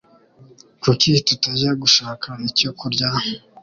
Kuki 0.81 1.09
tutajya 1.27 1.71
gushaka 1.81 2.29
icyo 2.49 2.69
kurya? 2.79 3.09